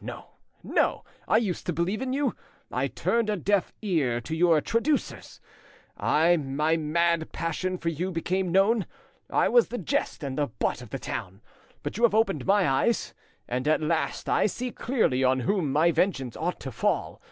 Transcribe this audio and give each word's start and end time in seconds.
No, 0.00 0.30
no! 0.64 1.04
I 1.28 1.36
used 1.36 1.64
to 1.66 1.72
believe 1.72 2.02
in 2.02 2.12
you; 2.12 2.34
I 2.72 2.88
turned, 2.88 3.30
a 3.30 3.36
deaf 3.36 3.72
ear 3.82 4.20
to 4.22 4.34
your 4.34 4.60
traducers. 4.60 5.40
My 5.96 6.36
mad 6.76 7.30
passion 7.30 7.78
for 7.78 7.88
you 7.88 8.10
became 8.10 8.50
known; 8.50 8.86
I 9.30 9.48
was 9.48 9.68
the 9.68 9.78
jest 9.78 10.24
and 10.24 10.38
the 10.38 10.48
butt 10.48 10.82
of 10.82 10.90
the 10.90 10.98
town. 10.98 11.40
But 11.84 11.96
you 11.96 12.02
have 12.02 12.16
opened 12.16 12.46
my 12.46 12.68
eyes, 12.68 13.14
and 13.46 13.68
at 13.68 13.80
last 13.80 14.28
I 14.28 14.46
see 14.46 14.72
clearly 14.72 15.22
on 15.22 15.38
whom 15.46 15.70
my 15.70 15.92
vengeance 15.92 16.36
ought 16.36 16.58
to 16.62 16.72
fall. 16.72 17.22